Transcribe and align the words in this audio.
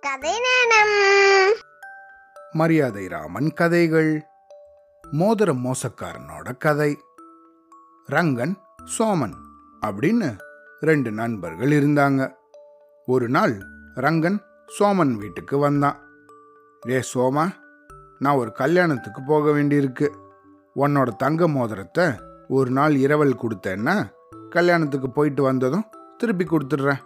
கதை 0.00 0.30
நேரம். 0.30 1.54
மரியாதை 2.52 3.06
ராமன் 3.06 3.52
கதைகள். 3.52 4.22
மோதிர 5.12 5.52
மோசக்காரனோட 5.52 6.56
கதை. 6.56 6.98
ரங்கன் 8.10 8.54
சோமன் 8.98 9.32
அப்படின்னு 9.86 10.38
ரெண்டு 10.80 11.10
நண்பர்கள் 11.10 11.68
இருந்தாங்க. 11.68 12.32
ஒரு 13.06 13.28
நாள் 13.28 13.58
ரங்கன் 13.94 14.38
சோமன் 14.78 15.14
வீட்டுக்கு 15.14 15.58
வந்தான். 15.58 15.96
ஏ 16.88 17.02
சோமா 17.14 17.54
நான் 18.18 18.36
ஒரு 18.36 18.52
கல்யாணத்துக்கு 18.52 19.22
போக 19.26 19.50
வேண்டியிருக்கு. 19.50 20.08
உன்னோட 20.76 21.16
தங்க 21.16 21.48
மோதிரத்தை 21.48 22.06
ஒரு 22.48 22.70
நாள் 22.70 22.94
இரவல் 22.94 23.38
கொடுத்தேன்னா 23.38 24.10
கல்யாணத்துக்கு 24.50 25.10
போயிட்டு 25.10 25.42
வந்ததும் 25.42 25.84
திருப்பி 26.18 26.44
கொடுத்துட்றேன் 26.44 27.00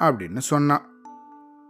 அப்படின்னு 0.00 0.38
சொன்னான். 0.38 0.93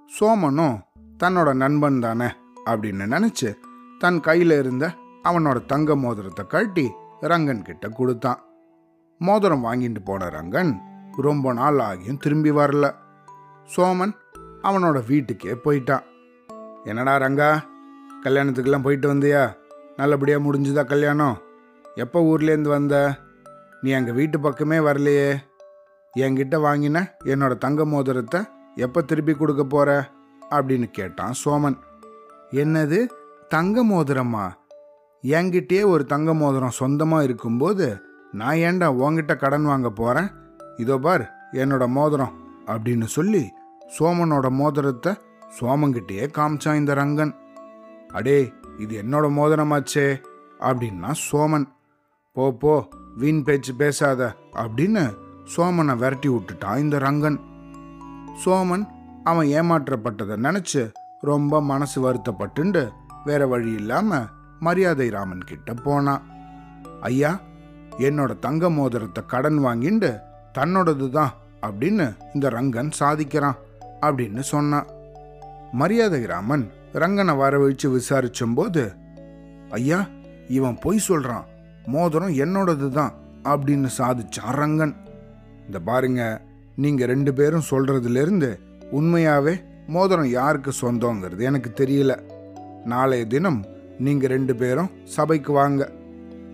சோமனும் 0.09 0.77
தன்னோட 1.23 1.55
நண்பன் 1.55 2.01
தானே 2.01 2.29
அப்படின்னு 2.67 3.05
நினச்சி 3.15 3.51
தன் 3.99 4.21
கையில் 4.21 4.51
இருந்த 4.51 4.85
அவனோட 5.23 5.67
தங்க 5.67 5.97
மோதிரத்தை 5.97 6.45
கழட்டி 6.47 6.91
ரங்கன் 7.21 7.63
கிட்ட 7.63 7.89
கொடுத்தான். 7.89 8.41
மோதிரம் 9.19 9.65
வாங்கிட்டு 9.65 10.01
போன 10.05 10.29
ரங்கன் 10.29 10.73
ரொம்ப 11.17 11.53
நாள் 11.53 11.79
ஆகியும் 11.79 12.17
திரும்பி 12.17 12.51
வரல. 12.51 12.87
சோமன் 13.77 14.15
அவனோட 14.63 15.07
வீட்டுக்கே 15.07 15.55
போயிட்டான். 15.65 16.05
என்னடா 16.85 17.15
ரங்கா 17.17 17.51
கல்யாணத்துக்கெல்லாம் 18.25 18.83
போயிட்டு 18.83 19.15
வந்தியா? 19.15 19.43
நல்லபடியாக 19.97 20.45
முடிஞ்சுதா 20.45 20.85
கல்யாணம்? 20.87 21.37
எப்போ 21.95 22.21
ஊர்லேருந்து 22.21 22.69
வந்த? 22.69 23.19
நீ 23.81 23.91
எங்கள் 23.91 24.15
வீட்டு 24.15 24.41
பக்கமே 24.41 24.79
வரலையே. 24.79 25.31
என்கிட்ட 26.17 26.57
வாங்கின 26.67 26.99
என்னோட 27.25 27.55
தங்க 27.59 27.85
மோதிரத்தை 27.85 28.41
எப்போ 28.77 29.03
திருப்பி 29.03 29.35
கொடுக்க 29.35 29.65
போற? 29.65 30.11
அப்படின்னு 30.51 30.85
கேட்டான் 30.91 31.33
சோமன். 31.45 31.77
என்னது? 32.51 33.07
தங்க 33.49 33.85
மோதிரமா? 33.85 34.53
என்கிட்டயே 35.23 35.87
ஒரு 35.87 36.05
தங்க 36.05 36.35
மோதிரம் 36.35 36.71
சொந்தமாக 36.71 37.23
இருக்கும்போது 37.23 38.01
நான் 38.33 38.55
ஏன்டா 38.55 38.89
உன்கிட்ட 39.03 39.37
கடன் 39.37 39.65
வாங்க 39.65 39.91
போறேன்? 39.91 40.31
இதோ 40.77 40.99
பார் 40.99 41.35
என்னோட 41.53 41.89
மோதிரம் 41.89 42.33
அப்படின்னு 42.67 43.05
சொல்லி 43.05 43.53
சோமனோட 43.99 44.51
மோதிரத்தை 44.51 45.13
சோமங்கிட்டயே 45.61 46.27
காமிச்சான் 46.39 46.75
இந்த 46.75 46.95
ரங்கன். 46.95 47.35
அடே 48.09 48.53
இது 48.79 49.03
என்னோட 49.03 49.27
மோதிரமாச்சே 49.31 50.21
அப்படின்னா 50.61 51.15
சோமன். 51.31 51.65
போ 52.33 52.53
போ 52.53 52.89
வீண் 53.17 53.43
பேச்சு 53.43 53.75
பேசாத 53.75 54.35
அப்படின்னு 54.53 55.15
சோமனை 55.57 55.97
விரட்டி 55.97 56.29
விட்டுட்டான் 56.29 56.79
இந்த 56.79 56.99
ரங்கன். 56.99 57.41
சோமன் 58.43 58.87
அவன் 59.25 59.47
ஏமாற்றப்பட்டதை 59.47 60.37
நினைச்சு 60.37 60.93
ரொம்ப 61.21 61.61
மனசு 61.61 61.99
வருத்தப்பட்டுண்டு 62.01 62.93
வேற 63.25 63.47
வழி 63.47 63.73
இல்லாம 63.73 64.23
மரியாதை 64.61 65.09
ராமன் 65.09 65.45
கிட்ட 65.45 65.75
போனான் 65.75 66.23
ஐயா 67.01 67.41
என்னோட 67.99 68.39
தங்க 68.39 68.71
மோதிரத்தை 68.71 69.27
கடன் 69.27 69.59
வாங்கிண்டு 69.59 70.21
தன்னோடது 70.59 71.11
தான் 71.11 71.33
அப்படின்னு 71.63 72.13
இந்த 72.35 72.49
ரங்கன் 72.49 72.91
சாதிக்கிறான் 72.99 73.59
அப்படின்னு 74.01 74.41
சொன்னான் 74.41 74.87
மரியாதை 75.73 76.27
ராமன் 76.27 76.71
ரங்கனை 76.93 77.35
வரவழைச்சு 77.35 77.89
விசாரிச்சும்போது 77.89 78.95
ஐயா 79.71 80.01
இவன் 80.49 80.79
பொய் 80.83 81.07
சொல்றான் 81.09 81.47
மோதிரம் 81.87 82.35
என்னோடது 82.35 82.89
தான் 82.89 83.13
அப்படின்னு 83.45 83.89
சாதிச்சான் 83.99 84.57
ரங்கன். 84.57 84.95
இந்த 85.67 85.79
பாருங்க 85.79 86.23
நீங்க 86.77 87.07
ரெண்டு 87.07 87.35
பேரும் 87.35 87.69
சொல்றதுல 87.71 88.21
உண்மையாகவே 88.21 88.47
உண்மையாவே 88.93 89.55
மோதிரம் 89.87 90.29
யாருக்கு 90.29 90.73
சொந்தங்கிறது 90.81 91.43
எனக்கு 91.43 91.71
தெரியல. 91.81 92.13
நாளைய 92.85 93.27
தினம் 93.27 93.65
நீங்க 93.99 94.27
ரெண்டு 94.27 94.57
பேரும் 94.57 94.91
சபைக்கு 95.05 95.53
வாங்க. 95.53 95.83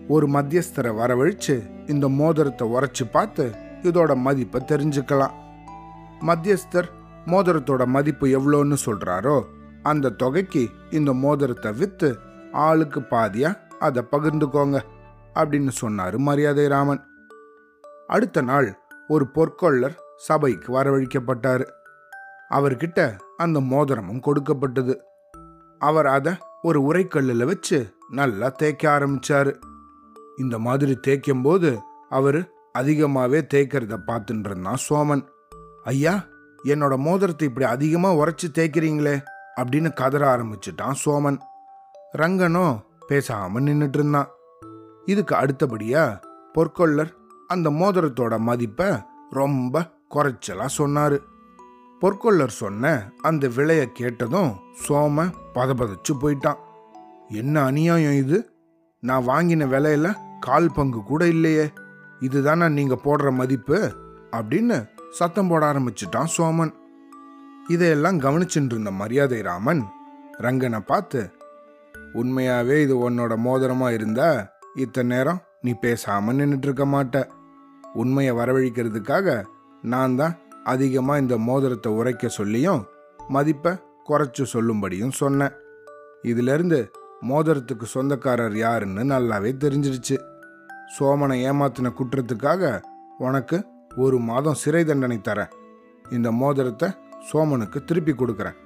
ஒரு 0.07 0.27
மத்தியஸ்தரை 0.27 0.91
வரவழித்து 0.95 1.55
இந்த 1.87 2.09
மோதிரத்தை 2.09 2.65
உரைச்சி 2.69 3.05
பார்த்து 3.11 3.45
இதோட 3.83 4.15
மதிப்பை 4.15 4.61
தெரிஞ்சுக்கலாம். 4.67 5.35
மத்தியஸ்தர் 6.27 6.89
மோதிரத்தோட 7.25 7.85
மதிப்பு 7.85 8.27
எவ்வளோன்னு 8.27 8.77
சொல்றாரோ 8.85 9.37
அந்த 9.83 10.09
தொகைக்கு 10.09 10.69
இந்த 10.91 11.13
மோதிரத்தை 11.13 11.71
வித்து 11.73 12.09
ஆளுக்கு 12.51 12.99
பாதியா 12.99 13.57
அதை 13.79 14.03
பகிர்ந்துக்கோங்க 14.11 14.79
அப்படின்னு 15.35 15.71
சொன்னாரு 15.81 16.17
மரியாதை 16.17 16.67
ராமன் 16.67 17.01
அடுத்த 18.07 18.41
நாள் 18.41 18.69
ஒரு 19.07 19.25
பொற்கொள்ளர் 19.35 19.95
சபைக்கு 20.27 20.69
வரவழைக்கப்பட்டார். 20.77 21.63
அவர்கிட்ட 22.51 22.99
அந்த 23.37 23.57
மோதிரமும் 23.71 24.25
கொடுக்கப்பட்டது. 24.27 24.95
அவர் 25.81 26.07
அதை 26.15 26.33
ஒரு 26.61 26.79
உரைக்கல்லில் 26.87 27.49
வச்சு 27.51 27.77
நல்லா 28.19 28.47
தேய்க்க 28.61 28.83
ஆரம்பிச்சார். 28.95 29.51
இந்த 30.37 30.55
மாதிரி 30.65 30.93
தேய்க்கும் 31.07 31.43
போது 31.43 31.69
அவர் 32.17 32.39
அதிகமாகவே 32.79 33.39
தேய்க்கிறத 33.53 33.95
பார்த்துட்டு 34.09 34.49
இருந்தான் 34.49 34.81
சோமன். 34.87 35.23
ஐயா 35.83 36.13
என்னோட 36.65 36.95
மோதிரத்தை 37.07 37.47
இப்படி 37.47 37.65
அதிகமாக 37.75 38.19
உரைச்சி 38.21 38.47
தேய்க்கிறீங்களே 38.57 39.15
அப்படின்னு 39.61 39.89
கதற 39.93 40.23
ஆரம்பிச்சிட்டான் 40.33 40.99
சோமன். 41.03 41.39
ரங்கனோ 42.17 42.65
பேசாமல் 43.09 43.65
நின்றுட்டு 43.67 43.99
இருந்தான். 43.99 44.29
இதுக்கு 45.05 45.33
அடுத்தபடியாக 45.35 46.19
பொற்கொள்ளர் 46.55 47.11
அந்த 47.47 47.67
மோதிரத்தோட 47.79 48.33
மதிப்பை 48.49 48.89
ரொம்ப 49.39 49.83
குறைச்சலா 50.13 50.65
சொன்னாரு. 50.77 51.19
பொற்கொள்ளர் 52.01 52.47
சொன்ன 52.47 53.11
அந்த 53.21 53.47
விலைய 53.47 53.85
கேட்டதும் 53.85 54.55
சோம 54.87 55.31
பதபதச்சு 55.53 56.13
போயிட்டான். 56.21 56.57
என்ன 57.27 57.63
அநியாயம் 57.63 58.13
இது? 58.13 58.51
நான் 58.99 59.27
வாங்கின 59.27 59.67
விலையில 59.67 60.15
கால் 60.39 60.71
பங்கு 60.73 61.03
கூட 61.03 61.27
இல்லையே. 61.27 61.71
இதுதானா 62.19 62.69
நீங்க 62.69 62.99
போடுற 63.03 63.31
மதிப்பு? 63.31 63.95
அப்படின்னு 64.31 64.89
சத்தம் 65.11 65.47
போட 65.47 65.73
ஆரம்பிச்சிட்டான் 65.73 66.27
சோமன். 66.37 66.73
இதையெல்லாம் 67.67 68.19
கவனிச்சுட்டு 68.19 68.65
இருந்த 68.65 68.91
மரியாதை 68.91 69.41
ராமன் 69.41 69.85
ரங்கனை 70.37 70.79
பார்த்து 70.79 71.31
உண்மையாவே 72.13 72.81
இது 72.81 73.09
உன்னோட 73.09 73.37
மோதிரமா 73.45 73.93
இருந்தா 73.93 74.47
இத்தனை 74.75 75.17
நேரம் 75.17 75.41
நீ 75.61 75.75
பேசாம 75.81 76.31
நின்றுட்டு 76.31 76.63
இருக்க 76.63 76.85
மாட்ட. 76.85 77.27
உண்மையை 77.93 78.35
வரவழிக்கிறதுக்காக 78.35 79.43
நான் 79.83 80.15
தான் 80.15 80.33
அதிகமாக 80.63 81.19
இந்த 81.19 81.37
மோதிரத்தை 81.37 81.91
உரைக்க 81.91 82.27
சொல்லியும் 82.29 82.81
மதிப்பை 83.29 83.71
குறைச்சி 84.09 84.43
சொல்லும்படியும் 84.53 85.15
சொன்னேன். 85.21 85.53
இதிலிருந்து 86.21 86.79
மோதிரத்துக்கு 87.29 87.85
சொந்தக்காரர் 87.85 88.55
யாருன்னு 88.55 89.03
நல்லாவே 89.03 89.51
தெரிஞ்சிருச்சு 89.57 90.17
சோமனை 90.97 91.37
ஏமாத்தின 91.49 91.91
குற்றத்துக்காக 91.99 92.71
உனக்கு 93.17 93.57
ஒரு 93.95 94.19
மாதம் 94.19 94.61
சிறை 94.63 94.83
தண்டனை 94.83 95.17
தரேன். 95.21 95.51
இந்த 96.11 96.31
மோதிரத்தை 96.31 96.89
சோமனுக்கு 97.31 97.83
திருப்பி 97.83 98.13
கொடுக்குறேன் 98.13 98.57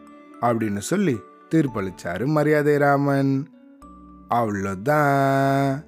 அப்படின்னு 0.41 0.81
சொல்லி 0.91 1.15
தீர்ப்பளிச்சாரு 1.53 2.25
மரியாதை 2.25 2.77
ராமன் 2.77 3.33
அவ்வளோதான் 4.29 5.83